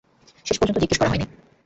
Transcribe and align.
শেষ 0.45 0.57
পর্যন্ত 0.59 0.77
জিজ্ঞেস 0.79 0.99
করা 0.99 1.09
হয় 1.09 1.19
নি। 1.19 1.25